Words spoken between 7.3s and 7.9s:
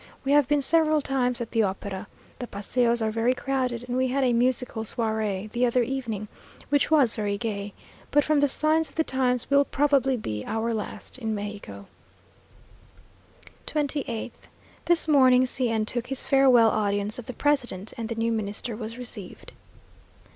gay,